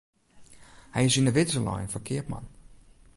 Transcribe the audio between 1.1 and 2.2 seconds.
yn 'e widze lein foar